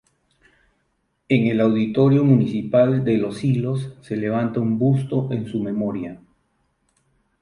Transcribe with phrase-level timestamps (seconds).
[1.29, 6.19] En el auditorio municipal de Los Silos se levanta un busto en su memoria.